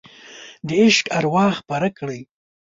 [0.67, 2.21] د عشق اروا خپره کړئ